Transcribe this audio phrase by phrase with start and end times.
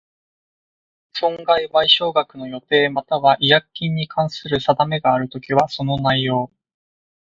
[1.13, 6.51] 損害賠償額の予定又は違約金に関する定めがあるときは、その内容